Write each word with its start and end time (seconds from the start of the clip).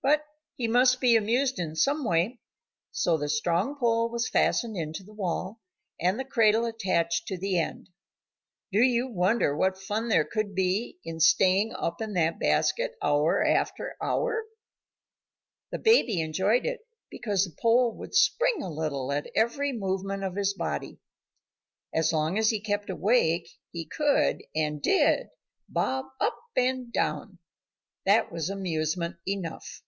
But 0.00 0.22
he 0.64 0.66
must 0.68 1.00
be 1.00 1.14
amused 1.16 1.58
in 1.60 1.74
some 1.76 2.04
way. 2.04 2.40
So 2.92 3.16
the 3.18 3.28
strong 3.28 3.76
pole 3.78 4.08
was 4.10 4.28
fastened 4.28 4.76
into 4.76 5.02
the 5.04 5.12
wall, 5.14 5.60
and 6.00 6.18
the 6.18 6.24
cradle 6.24 6.64
attached 6.64 7.26
to 7.28 7.36
the 7.38 7.58
end. 7.60 7.90
Do 8.72 8.80
you 8.80 9.06
wonder 9.08 9.56
what 9.56 9.76
fun 9.80 10.08
there 10.08 10.24
could 10.24 10.54
be 10.56 10.98
in 11.04 11.20
staying 11.20 11.72
up 11.74 12.00
in 12.00 12.14
that 12.14 12.38
basket, 12.40 12.94
hour 13.02 13.44
after 13.44 13.96
hour? 14.02 14.44
The 15.72 15.78
baby 15.78 16.20
enjoyed 16.20 16.64
it 16.66 16.80
because 17.10 17.44
the 17.44 17.54
pole 17.60 17.92
would 17.96 18.14
spring 18.16 18.60
a 18.62 18.70
little 18.72 19.12
at 19.12 19.26
every 19.36 19.72
movement 19.72 20.22
of 20.24 20.34
his 20.36 20.54
body. 20.54 20.98
As 21.94 22.12
long 22.12 22.36
as 22.38 22.50
he 22.50 22.58
kept 22.60 22.88
awake, 22.90 23.48
he 23.72 23.84
could, 23.84 24.42
and 24.56 24.80
did, 24.82 25.26
bob 25.68 26.06
up 26.20 26.36
and 26.56 26.92
down. 26.92 27.38
That 28.06 28.32
was 28.32 28.48
amusement 28.50 29.16
enough. 29.26 29.82